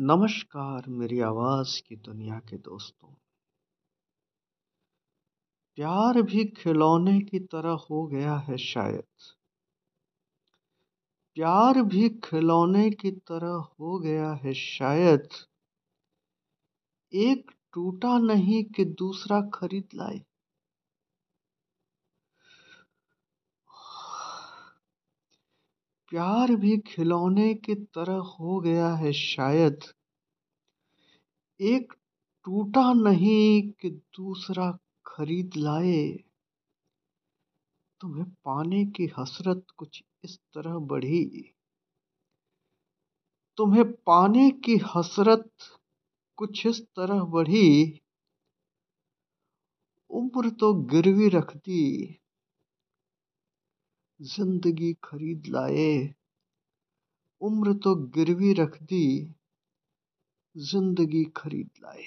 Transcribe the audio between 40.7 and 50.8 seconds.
बढ़ी। तुम्हें पाने की हसरत कुछ इस तरह बढ़ी। उम्र तो